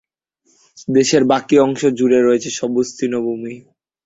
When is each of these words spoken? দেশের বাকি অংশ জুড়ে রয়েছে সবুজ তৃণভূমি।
দেশের 0.87 1.23
বাকি 1.31 1.55
অংশ 1.59 1.81
জুড়ে 1.97 2.19
রয়েছে 2.21 2.49
সবুজ 2.57 2.87
তৃণভূমি। 2.97 3.53